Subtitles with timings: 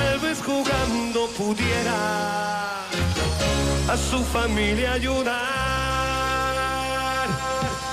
[0.00, 2.80] tal vez jugando pudiera
[3.88, 5.36] a su familia ayudar.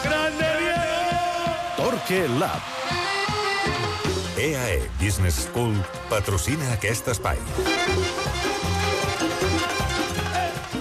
[0.03, 1.75] ¡Grande Diego!
[1.75, 2.61] Torque Lab.
[4.37, 5.75] EAE Business School
[6.09, 7.37] patrocina aquest espai.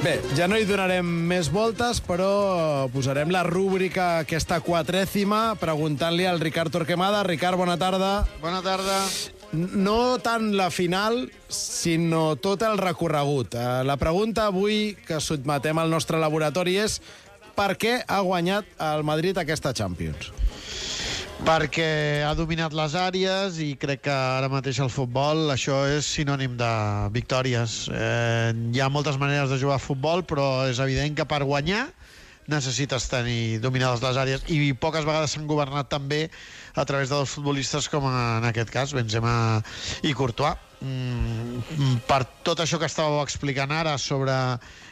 [0.04, 6.38] Bé, ja no hi donarem més voltes, però posarem la rúbrica aquesta quatrècima preguntant-li al
[6.38, 7.24] Ricard Torquemada.
[7.26, 8.12] Ricard, bona tarda.
[8.44, 9.00] Bona tarda.
[9.52, 13.54] No tant la final, sinó tot el recorregut.
[13.54, 16.98] Eh, La pregunta avui que sotmetem al nostre laboratori és
[17.56, 20.32] per què ha guanyat el Madrid aquesta Champions?
[21.46, 26.56] Perquè ha dominat les àrees i crec que ara mateix el futbol això és sinònim
[26.56, 26.70] de
[27.12, 27.86] victòries.
[27.92, 31.86] Eh, hi ha moltes maneres de jugar a futbol, però és evident que per guanyar
[32.52, 36.26] necessites tenir dominades les àrees i poques vegades s'han governat també
[36.76, 39.62] a través de dos futbolistes com en aquest cas, Benzema
[40.02, 40.62] i Courtois.
[40.84, 44.34] Mm, per tot això que estàveu explicant ara sobre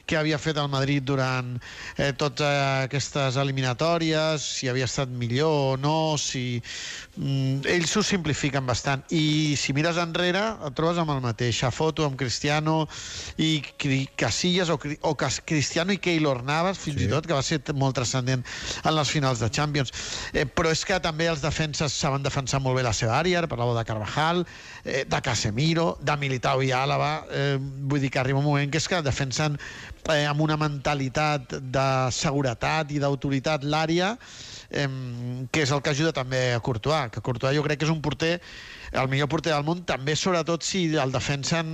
[0.07, 1.55] què havia fet el Madrid durant
[1.97, 2.45] eh, totes
[2.85, 6.61] aquestes eliminatòries, si havia estat millor o no, si...
[7.15, 9.05] Mm, ells s'ho simplifiquen bastant.
[9.15, 11.63] I si mires enrere, et trobes amb el mateix.
[11.65, 12.89] A foto amb Cristiano
[13.39, 13.63] i
[14.19, 17.07] Casillas o, o Cas Cristiano i Keylor Navas, fins sí.
[17.07, 18.45] i tot, que va ser molt transcendent
[18.83, 19.95] en les finals de Champions.
[20.33, 23.79] Eh, però és que també els defenses saben defensar molt bé la seva àrea, parlàveu
[23.79, 24.45] de Carvajal,
[24.85, 28.83] eh, de Casemiro, de Militao i Àlava, eh, vull dir que arriba un moment que
[28.83, 29.59] és que defensen
[30.13, 34.15] eh, amb una mentalitat de seguretat i d'autoritat l'àrea
[34.75, 38.03] que és el que ajuda també a Courtois, que Courtois jo crec que és un
[38.03, 38.41] porter
[38.95, 41.69] el millor porter del món, també sobretot si el defensen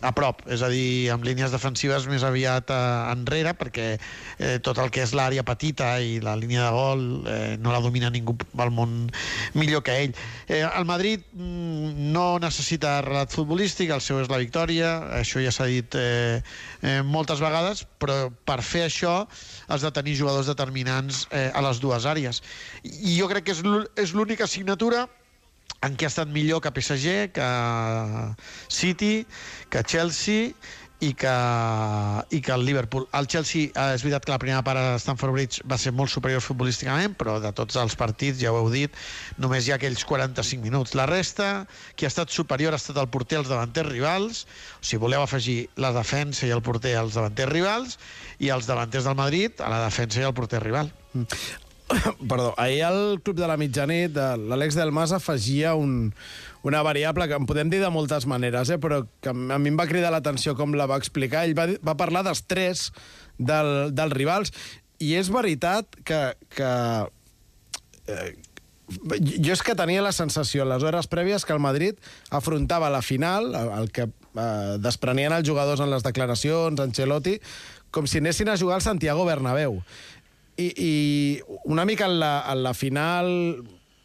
[0.00, 2.78] a prop, és a dir, amb línies defensives més aviat eh,
[3.12, 7.56] enrere, perquè eh, tot el que és l'àrea petita i la línia de gol eh,
[7.60, 8.96] no la domina ningú al món
[9.52, 10.16] millor que ell.
[10.48, 15.52] Eh, el Madrid mm, no necessita relat futbolístic, el seu és la victòria, això ja
[15.52, 16.40] s'ha dit eh,
[16.80, 19.18] eh, moltes vegades, però per fer això
[19.68, 22.33] has de tenir jugadors determinants eh, a les dues àrees.
[22.84, 25.06] I jo crec que és l'ú- és l'única assignatura
[25.84, 27.48] en què ha estat millor que PSG, que
[28.68, 29.26] City,
[29.70, 30.54] que Chelsea
[31.04, 31.32] i que,
[32.32, 33.04] i que el Liverpool.
[33.12, 36.08] El Chelsea, eh, és veritat que la primera part a Stamford Bridge va ser molt
[36.08, 38.94] superior futbolísticament, però de tots els partits, ja ho heu dit,
[39.36, 40.94] només hi ha aquells 45 minuts.
[40.96, 41.66] La resta,
[41.98, 44.46] qui ha estat superior ha estat el porter als davanters rivals,
[44.80, 47.98] si voleu afegir la defensa i el porter als davanters rivals,
[48.38, 50.88] i els davanters del Madrid a la defensa i el porter rival.
[52.28, 56.14] Perdó, ahir al Club de la Mitjanit l'Àlex del Mas afegia un,
[56.64, 59.76] una variable que en podem dir de moltes maneres, eh, però que a mi em
[59.78, 61.44] va cridar l'atenció com la va explicar.
[61.44, 62.88] Ell va, va parlar d'estrès
[63.36, 64.54] del, dels rivals
[65.02, 66.22] i és veritat que,
[66.54, 66.72] que
[68.08, 68.32] eh,
[69.42, 72.00] jo és que tenia la sensació en les hores prèvies que el Madrid
[72.30, 77.38] afrontava la final, el que eh, desprenien els jugadors en les declaracions, Ancelotti,
[77.94, 79.82] com si anessin a jugar al Santiago Bernabéu.
[80.56, 80.92] I, i
[81.64, 83.32] una mica en la, en la final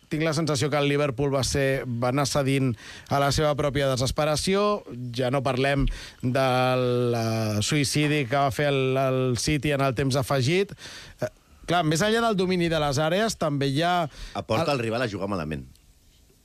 [0.10, 2.74] tinc la sensació que el Liverpool va, ser, va anar cedint
[3.14, 4.82] a la seva pròpia desesperació.
[5.16, 5.86] Ja no parlem
[6.24, 10.74] del uh, suïcidi que va fer el, el City en el temps afegit.
[11.22, 11.30] Uh,
[11.70, 13.94] clar, més enllà del domini de les àrees, també hi ha...
[14.40, 15.68] Aporta el rival a jugar malament.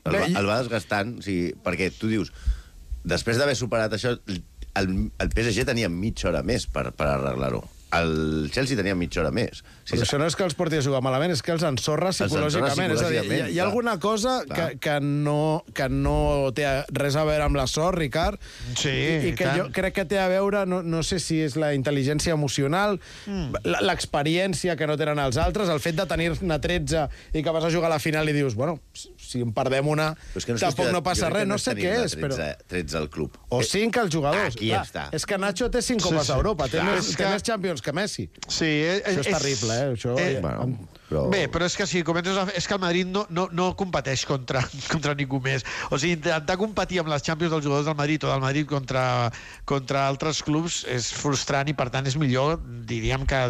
[0.04, 2.28] El, Bé, el va desgastant, o sigui, perquè tu dius,
[3.08, 4.12] després d'haver superat això,
[4.76, 7.62] el, el PSG tenia mitja hora més per, per arreglar-ho.
[8.00, 9.62] El Chelsea tenia mitja hora més.
[9.62, 12.08] O Però això no és que els porti a jugar malament, és que els ensorra
[12.08, 12.94] ensorra psicològicament.
[12.94, 14.78] És a dir, hi, ha- hi ha alguna cosa que, clar.
[14.80, 18.40] que, no, que no té res a veure amb la sort, Ricard,
[18.76, 19.58] Sí, i, i que tant.
[19.60, 23.52] jo crec que té a veure, no, no sé si és la intel·ligència emocional, Mm.
[24.04, 27.70] l'experiència que no tenen els altres, el fet de tenir-ne 13 i que vas a
[27.70, 30.58] jugar a la final i dius, bueno, si en perdem una, Però és que no
[30.62, 32.34] tampoc no passa res, que no sé què és, però...
[32.34, 33.36] 13, 13 al club.
[33.50, 34.54] O Eh, 5 els jugadors.
[34.56, 35.08] Aquí ja està.
[35.14, 36.32] És que Nacho té 5 Sí, copes sí.
[36.32, 38.28] d'Europa, té, Clar, més, és té que- més Champions que Messi.
[38.48, 39.94] Sí, eh, Això és terrible, eh?
[39.94, 41.28] Això, eh, Bueno, però...
[41.30, 42.46] Bé, però és que si comences a...
[42.56, 45.64] És que el Madrid no, no, no competeix contra, contra ningú més.
[45.92, 49.04] O sigui, intentar competir amb les Champions dels jugadors del Madrid o del Madrid contra,
[49.68, 52.58] contra altres clubs és frustrant i, per tant, és millor,
[52.88, 53.42] diríem, que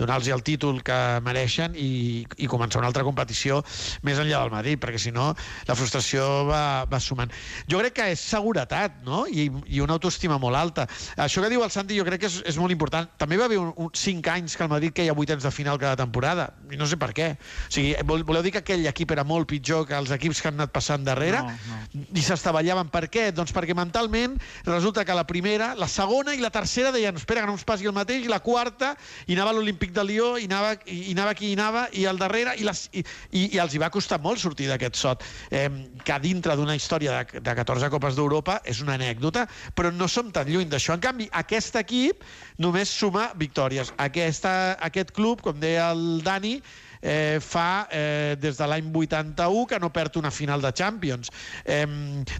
[0.00, 3.60] donar-los el títol que mereixen i, i començar una altra competició
[4.06, 5.32] més enllà del Madrid, perquè si no
[5.68, 7.32] la frustració va, va sumant.
[7.70, 9.24] Jo crec que és seguretat, no?
[9.26, 10.86] I, i una autoestima molt alta.
[11.20, 13.10] Això que diu el Santi jo crec que és, és molt important.
[13.20, 15.96] També va haver un, un, cinc anys que el Madrid queia vuitens de final cada
[15.96, 16.48] temporada.
[16.70, 17.32] I no sé per què.
[17.36, 20.48] O sigui, vol- voleu dir que aquell equip era molt pitjor que els equips que
[20.48, 21.42] han anat passant darrere?
[21.42, 21.54] No,
[21.94, 22.04] no.
[22.14, 22.88] I s'estavellaven.
[22.90, 23.28] Per què?
[23.36, 24.36] Doncs perquè mentalment
[24.66, 27.86] resulta que la primera, la segona i la tercera deien espera que no ens passi
[27.86, 28.94] el mateix, i la quarta,
[29.26, 32.06] i anava a l'Olímpic de Lió, i anava, i, i anava qui hi anava, i
[32.06, 35.24] al darrere, i, les, i, i, i els hi va costar molt sortir d'aquest sot.
[35.50, 35.68] Eh,
[36.04, 40.30] que dintre d'una història de, de 14 Copes d'Europa és una anècdota, però no som
[40.32, 40.94] tan lluny d'això.
[40.96, 42.24] En canvi, aquest equip
[42.58, 43.59] només suma victòries.
[43.96, 46.60] Aquesta, aquest club, com deia el Dani,
[47.02, 51.30] eh, fa eh, des de l'any 81 que no perd una final de Champions.
[51.64, 51.86] Eh,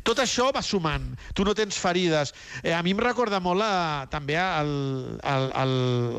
[0.05, 1.11] tot això va sumant.
[1.35, 2.35] Tu no tens ferides.
[2.63, 4.73] Eh, a mi em recorda molt a, també el,
[5.23, 5.75] el, el,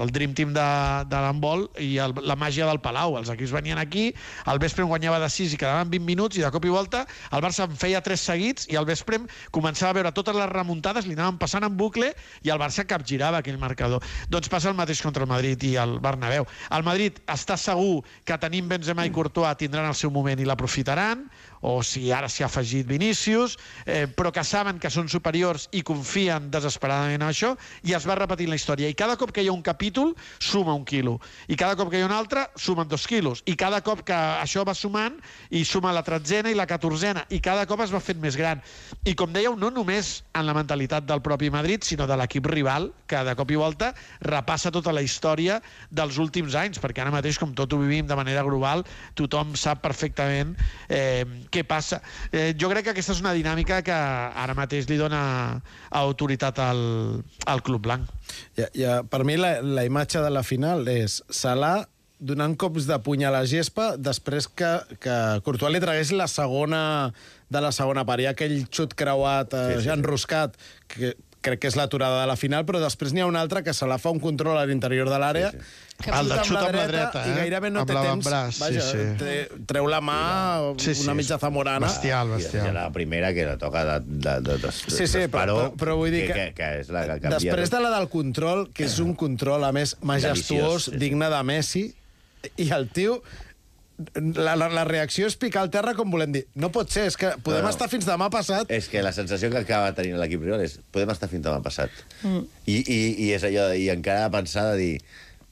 [0.05, 0.67] el Dream Team de,
[1.11, 3.17] de l'handbol i el, la màgia del Palau.
[3.19, 4.09] Els equips venien aquí,
[4.45, 7.05] al vespre en guanyava de 6 i quedaven 20 minuts i de cop i volta
[7.31, 9.19] el Barça en feia 3 seguits i al vespre
[9.55, 12.11] començava a veure totes les remuntades, li anaven passant en bucle
[12.45, 14.03] i el Barça capgirava aquell marcador.
[14.31, 16.47] Doncs passa el mateix contra el Madrid i el Bernabéu.
[16.71, 21.25] El Madrid està segur que tenim Benzema i Courtois tindran el seu moment i l'aprofitaran,
[21.61, 25.83] o si ara s'hi ha afegit Vinícius, eh, però que saben que són superiors i
[25.85, 27.53] confien desesperadament en això,
[27.85, 28.89] i es va repetint la història.
[28.89, 31.19] I cada cop que hi ha un capítol, suma un quilo.
[31.47, 33.43] I cada cop que hi ha un altre, sumen dos quilos.
[33.45, 35.19] I cada cop que això va sumant,
[35.49, 37.25] i suma la tretzena i la catorzena.
[37.29, 38.61] I cada cop es va fent més gran.
[39.05, 42.91] I com dèieu, no només en la mentalitat del propi Madrid, sinó de l'equip rival,
[43.07, 43.91] que de cop i volta
[44.25, 45.59] repassa tota la història
[45.91, 48.85] dels últims anys, perquè ara mateix, com tot ho vivim de manera global,
[49.19, 50.55] tothom sap perfectament
[50.89, 52.01] eh, què passa.
[52.31, 53.95] Eh, jo crec que aquesta és una dinàmica que
[54.45, 55.21] ara mateix li dona
[56.01, 56.83] autoritat al,
[57.45, 58.11] al Club Blanc.
[58.57, 61.81] Ja, ja, per mi la, la imatge de la final és Salah
[62.21, 64.69] donant cops de puny a la gespa després que,
[65.01, 66.83] que Courtois li tragués la segona
[67.51, 68.21] de la segona part.
[68.21, 70.55] Hi ha aquell xut creuat, eh, sí, sí, ja enroscat,
[70.93, 73.73] que crec que és l'aturada de la final, però després n'hi ha una altra que
[73.73, 76.09] se la fa un control a l'interior de l'àrea, Sí, sí.
[76.17, 77.33] El de xut amb la dreta, i eh?
[77.43, 78.25] gairebé no Amb té temps.
[78.55, 79.03] sí, Vaja, sí.
[79.19, 79.33] Tre,
[79.69, 80.15] treu la mà,
[80.81, 81.85] Sí, sí, una mitja zamorana.
[81.85, 82.73] Bestial, I bestial.
[82.73, 86.09] la primera que la toca de, de, de, de, Sí, sí, però, però, però vull
[86.13, 88.85] dir que, que, que, que és la que canvia després de la del control, que
[88.89, 90.97] és un control, a més, majestuós, sí, sí.
[91.05, 91.85] digne de Messi,
[92.57, 93.21] i el tio...
[94.35, 96.45] La, la, la reacció és picar al terra, com volem dir.
[96.55, 97.73] No pot ser, és que podem No, no.
[97.73, 98.69] estar fins demà passat...
[98.71, 101.89] És que la sensació que acaba tenint l'equip rival és podem estar fins demà passat.
[102.23, 102.45] Mm.
[102.65, 104.91] I, i, I és allò, de- i encara pensar de dir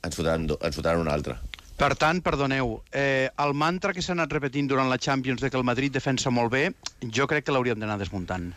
[0.03, 1.37] ens fotran, ens fotran un altre.
[1.79, 5.55] Per tant, perdoneu, eh, el mantra que s'ha anat repetint durant la Champions de que
[5.55, 6.65] el Madrid defensa molt bé,
[7.07, 8.49] jo crec que l'hauríem d'anar desmuntant.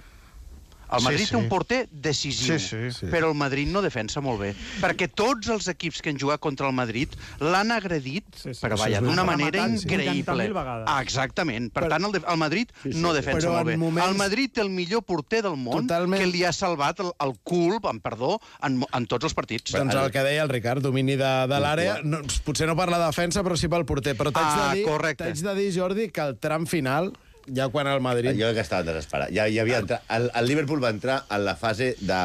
[0.92, 1.30] El Sí, Madrid sí.
[1.30, 3.06] té un porter decisiu, Sí, sí, sí.
[3.06, 4.54] però el Madrid no defensa molt bé.
[4.80, 7.08] Perquè tots els equips que han jugat contra el Madrid
[7.40, 8.60] l'han agredit, Sí, sí.
[8.60, 9.86] però vaja, és d'una manera Rematant, sí.
[9.88, 10.44] increïble.
[10.44, 10.84] 80.000 vegades.
[10.88, 11.72] Ah, exactament.
[11.72, 13.76] Per Però- tant, el, de, el Madrid no defensa Però molt bé.
[13.76, 16.20] moments- El Madrid té el millor porter del món Totalment.
[16.20, 19.72] que li ha salvat el, el cul, amb perdó, en, en tots els partits.
[19.72, 22.98] Doncs el que deia el Ricard, domini de, de l'àrea, no, potser no per la
[23.06, 24.14] defensa, però sí pel porter.
[24.16, 27.12] Però t'haig Ah, de, dir, de dir, Jordi, que el tram final,
[27.46, 28.32] ja quan el Madrid...
[28.38, 29.34] Jo crec que estaven desesperats.
[29.34, 32.20] Ja, ja havia entrat, el, el Liverpool va entrar en la fase de,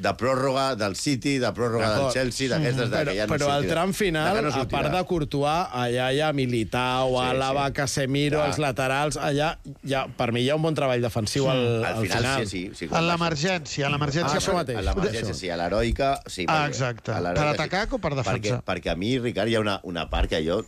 [0.00, 2.06] de pròrroga del City, de pròrroga del.
[2.14, 3.74] Chelsea, d'aquestes de Però, que ja no però al sortirà.
[3.74, 7.74] tram final, no a part de Courtois, allà hi ha Militao, Sí, Alaba, sí.
[7.80, 8.48] Casemiro, Clar.
[8.48, 9.50] els laterals, allà,
[9.84, 12.62] ja, per mi hi ha un bon treball defensiu al, Al final, sí, sí.
[12.74, 14.38] sí quan En l'emergència, en Ah, l'emergència...
[14.40, 14.78] això mateix.
[14.80, 16.14] A l'emergència, sí, a l'heroica...
[16.26, 17.12] Sí, Ah, exacte.
[17.12, 18.38] a Per atacar o per defensar?
[18.40, 20.62] Perquè, perquè a mi, Ricard, hi ha una, una part que jo...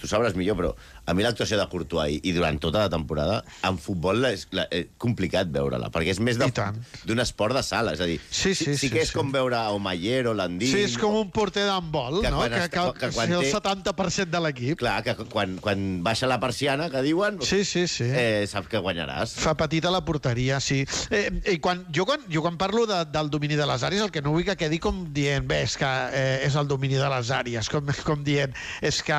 [0.00, 0.70] Tu sabràs millor, però
[1.08, 4.66] a mi l'actuació de Courtois i, i durant tota la temporada, en futbol és la,
[4.74, 7.94] és complicat veure-la, perquè és més d'un esport de sala.
[7.96, 9.16] És a dir, Sí, sí, sí, sí, que és sí.
[9.16, 10.70] com veure a Omayer o Landín...
[10.70, 12.42] Sí, és com un porter d'handbol, no?
[12.42, 14.78] quan Que, que, que quan ser el té- 70% de l'equip.
[14.80, 17.40] Clar, que quan, quan baixa la persiana, que diuen...
[17.46, 18.04] Sí, sí, sí.
[18.08, 19.34] Eh, saps que guanyaràs.
[19.40, 20.82] Fa petita la porteria, sí.
[21.14, 24.12] Eh, i quan, jo, quan, jo quan parlo de, del domini de les àrees, el
[24.14, 27.08] que no vull que quedi com dient, bé, és que eh, és el domini de
[27.12, 28.52] les àrees, com, com dient,
[28.84, 29.16] és que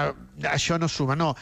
[0.50, 1.34] això no suma, no.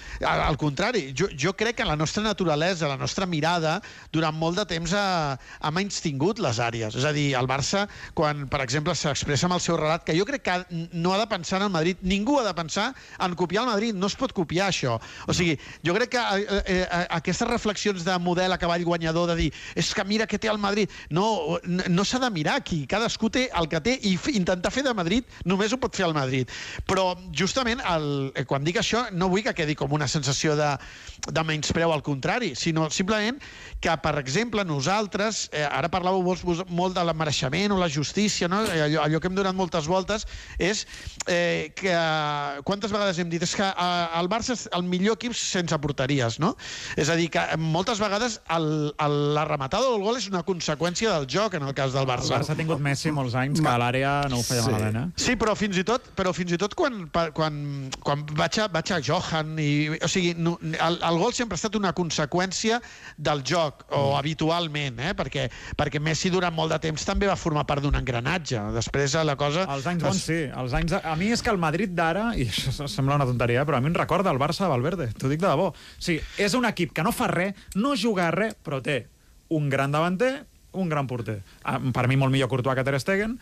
[0.46, 3.77] Al contrari, jo, jo crec que la nostra naturalesa, la nostra mirada,
[4.13, 6.96] durant molt de temps ha, ha menys tingut les àrees.
[6.98, 7.86] És a dir, el Barça,
[8.17, 10.58] quan, per exemple, s'expressa amb el seu relat, que jo crec que
[10.94, 12.89] no ha de pensar en el Madrid, ningú ha de pensar
[13.24, 14.98] en copiar el Madrid, no es pot copiar això.
[15.27, 19.38] O sigui, jo crec que eh, eh, aquestes reflexions de model a cavall guanyador, de
[19.41, 23.32] dir, és que mira què té el Madrid, no, no, s'ha de mirar aquí, cadascú
[23.34, 26.51] té el que té i intentar fer de Madrid només ho pot fer el Madrid.
[26.88, 30.55] Però justament el, eh, quan dic això no vull que quedi com una sensació sensació
[30.60, 30.75] de,
[31.31, 33.39] de menyspreu al contrari, sinó simplement
[33.81, 38.48] que, per exemple, nosaltres, eh, ara parlàveu vos, vos, molt de l'emmereixement o la justícia,
[38.51, 38.63] no?
[38.65, 40.25] Eh, allò, allò que hem donat moltes voltes,
[40.60, 40.86] és
[41.27, 41.93] eh, que
[42.67, 46.39] quantes vegades hem dit és que eh, el Barça és el millor equip sense porteries,
[46.43, 46.55] no?
[46.98, 48.67] És a dir, que moltes vegades el,
[49.03, 52.12] el, la rematada del gol és una conseqüència del joc, en el cas del El
[52.12, 52.36] Barça.
[52.38, 54.72] Barça ha tingut Messi molts anys que a l'àrea no ho feia Sí.
[54.74, 55.22] malament, eh?
[55.22, 57.60] Sí, però fins i tot, però fins i tot quan, quan,
[58.03, 59.69] quan vaig, a, vaig a Johan, i,
[60.01, 62.79] o sigui, no, el, el gol sempre ha estat una conseqüència
[63.17, 65.13] del joc, o habitualment, eh?
[65.17, 65.47] perquè,
[65.77, 68.62] perquè Messi durant molt de temps també va formar part d'un engranatge.
[68.75, 69.67] Després eh, la cosa...
[69.75, 70.39] Els anys bons, sí.
[70.50, 70.97] Els anys...
[71.01, 73.91] A mi és que el Madrid d'ara, i això sembla una tonteria, però a mi
[73.91, 75.71] em recorda el Barça de Valverde, t'ho dic de debò.
[75.97, 79.05] Sigui, és un equip que no fa res, no juga a res, però té
[79.53, 80.45] un gran davanter,
[80.77, 81.41] un gran porter.
[81.63, 83.38] Ah, Per mi molt millor Courtois que Ter Stegen,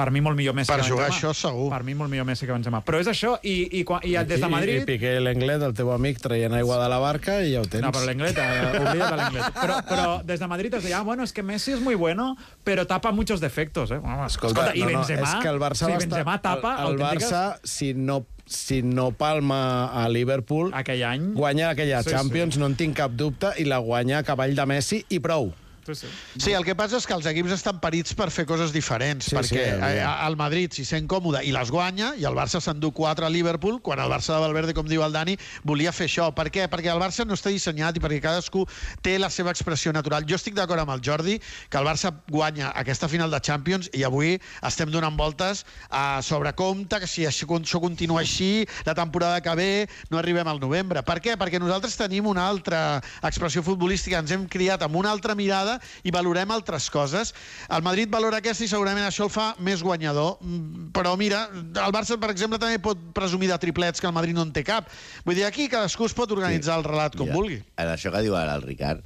[0.00, 1.30] per mi molt millor Messi Per que jugar Benzema.
[1.30, 1.68] això, segur.
[1.74, 2.80] Per mi molt millor Messi que Benzema.
[2.86, 4.84] Però és això, i, i, quan- i, des de I, Madrid...
[4.88, 7.84] Piqué l'Englet, el teu amic, traient aigua de la barca i ja ho tens.
[7.84, 9.52] No, però l'Englet, eh, oblida't de l'Englet.
[9.60, 12.36] Però, però des de Madrid es deia, ah, bueno, es que Messi es muy bueno,
[12.64, 13.98] pero tapa muchos defectos, eh?
[13.98, 16.94] Bueno, Escolta, i no, no, Benzema, és que el Barça si estar- Benzema tapa, el,
[16.94, 21.32] el Barça, si no, si no palma a Liverpool, Aquell any...
[21.34, 22.60] guanya aquella Sí, Champions, sí.
[22.60, 25.52] no en tinc cap dubte, i la guanya a cavall de Messi i prou.
[25.86, 26.08] Sí, sí.
[26.36, 29.36] Sí, el que passa és que els equips estan parits per fer coses diferents, Sí,
[29.36, 33.26] perquè sí, el Madrid s'hi sent còmode i les guanya, i el Barça s'endú 4
[33.26, 36.28] a Liverpool, quan el Barça de Valverde, com diu el Dani, volia fer això.
[36.36, 36.66] Per què?
[36.70, 38.66] Perquè el Barça no està dissenyat i perquè cadascú
[39.02, 40.26] té la seva expressió natural.
[40.28, 44.04] Jo estic d'acord amb el Jordi que el Barça guanya aquesta final de Champions i
[44.04, 49.40] avui estem donant voltes a sobre compte que si això, això continua així, la temporada
[49.40, 49.70] que ve
[50.10, 51.02] no arribem al novembre.
[51.06, 51.36] Per què?
[51.40, 55.69] Perquè nosaltres tenim una altra expressió futbolística, ens hem criat amb una altra mirada
[56.04, 57.34] i valorem altres coses.
[57.68, 60.38] El Madrid valora aquesta i segurament això el fa més guanyador.
[60.40, 64.36] Mm, Però mira, el Barça, per exemple, també pot presumir de triplets que el Madrid
[64.36, 64.90] no en té cap.
[65.26, 67.60] Vull dir, aquí cadascú es pot organitzar el relat com Mira, vulgui.
[67.78, 69.04] En això que diu ara el Ricard,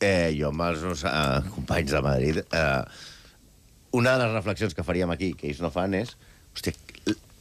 [0.00, 2.82] eh, jo amb els meus eh, companys de Madrid, eh,
[3.98, 6.16] una de les reflexions que faríem aquí, que ells no fan, és...
[6.50, 6.74] Hòstia,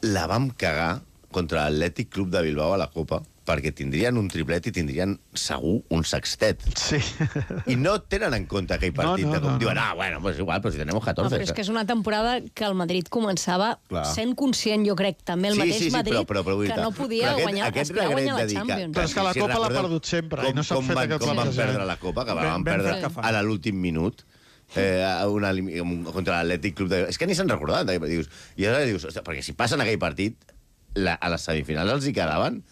[0.05, 0.99] la vam cagar
[1.33, 5.79] contra l'Atlètic Club de Bilbao a la Copa perquè tindrien un triplet i tindrien segur
[5.89, 6.61] un sextet.
[6.77, 6.99] Sí.
[7.73, 9.25] I no tenen en compte aquell partit.
[9.25, 9.81] No, no, de com no, diuen, no.
[9.81, 11.25] ah, bueno, pues igual, però si tenem 14.
[11.25, 14.05] No, però és que és una temporada que el Madrid començava Clar.
[14.13, 16.81] sent conscient, jo crec, també el Sí, mateix sí, sí, Madrid, però- però- però que
[16.81, 18.95] no podia però aquest- guanyar, aquest aspirar a guanyar la Champions.
[18.95, 21.27] Però és que la Copa l'ha perdut sempre i no s'ha com fet van, com
[21.27, 21.55] van plantejament.
[21.73, 24.21] perdre la Copa, que Ben- van perdre a l'últim minut
[24.75, 25.49] eh, una,
[26.13, 27.01] contra l'Atlètic Club de...
[27.09, 27.89] És que ni se'n recordaven.
[27.89, 30.37] eh, Dius, I ara dius, perquè si passen aquell partit,
[30.93, 32.63] la, a les semifinals els hi quedaven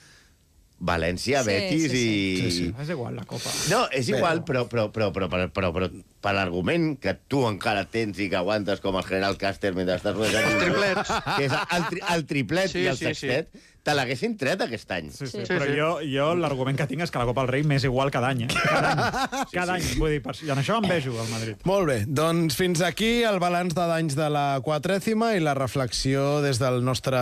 [0.79, 2.01] València, Sí, Betis sí, sí.
[2.05, 2.41] i...
[2.41, 2.65] Sí, sí.
[2.83, 3.49] És igual, la Copa.
[3.71, 5.89] No, és igual, però, però, però, però, però, però, però
[6.21, 10.17] per l'argument que tu encara tens i que aguantes com el general Caster mentre estàs.
[10.17, 11.11] Els triplets.
[11.37, 13.33] Que és el, tri, el triplet Sí, i el sí, sí.
[13.87, 15.07] Te l'haguessin tret aquest any.
[15.15, 15.47] Sí, sí, Sí.
[15.47, 15.77] però Sí, sí.
[15.79, 18.43] jo, jo l'argument que tinc és que la Copa del Rei m'és igual cada any,
[18.43, 18.47] eh?
[18.67, 19.45] Cada any.
[19.53, 19.85] Cada any.
[20.01, 21.63] Vull dir, per, i en això em vejo, el Madrid.
[21.69, 26.41] Molt bé, doncs fins aquí el balanç de danys de la quatrècima i la reflexió
[26.43, 27.21] des del nostre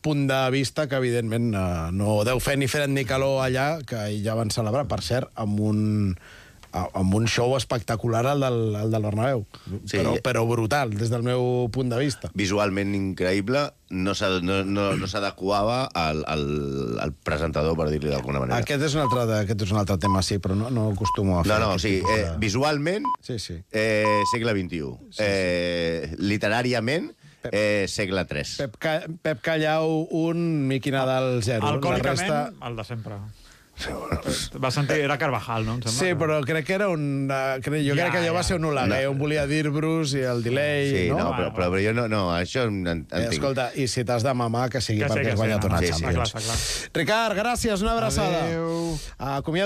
[0.00, 4.06] punt de vista, que evidentment eh, no deu fer ni fred ni calor allà, que
[4.24, 5.84] ja van celebrar, per cert, amb un
[6.94, 9.46] amb un show espectacular el del, el del Bernabéu,
[9.84, 9.96] Sí.
[9.98, 12.30] però, però brutal, des del meu punt de vista.
[12.34, 16.44] Visualment increïble, no s'ha- no, no, no s'adequava al, al,
[17.00, 18.58] al presentador, per dir-li d'alguna manera.
[18.60, 21.44] Aquest és, un altre, aquest és un altre tema, sí, però no, no acostumo a
[21.44, 23.60] fer No, no, o aquest sigui, tipus eh, visualment, Sí, sí.
[23.72, 24.90] eh, segle XXI.
[25.22, 27.12] Eh, literàriament,
[27.52, 28.44] eh, segle III.
[28.58, 31.66] Pep, Ca Pep Callau, un, Miqui Nadal, zero.
[31.68, 32.68] Alcohòlicament, La resta...
[32.68, 33.18] el de sempre.
[34.62, 35.74] Va sentir, era Carvajal, no?
[35.76, 35.98] Em sembla.
[35.98, 37.26] Sí, però crec que era un...
[37.28, 38.36] Uh, crec, jo Ja, crec que allò ja.
[38.38, 39.10] va ser un Oleguer, No.
[39.12, 41.30] on volia dir Bruce i el delay, Sí, no, no?
[41.36, 43.34] però, però, però jo no, no això en, en Eh, tinc.
[43.36, 45.64] escolta, i si t'has de mamar, que sigui Que sí, perquè que has sí, guanyat
[45.68, 45.92] una sí, sí.
[45.92, 46.14] Champions.
[46.16, 46.58] Clar, està clar.
[47.02, 48.42] Ricard, gràcies, una abraçada.
[48.46, 48.98] Adéu.
[49.18, 49.64] Acomiada